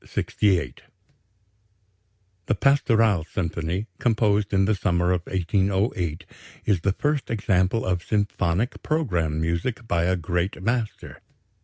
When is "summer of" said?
4.73-5.21